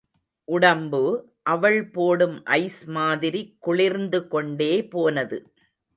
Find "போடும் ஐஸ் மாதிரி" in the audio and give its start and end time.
1.89-3.41